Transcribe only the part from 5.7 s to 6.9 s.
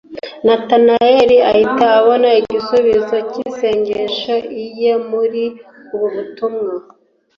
ubu butumwa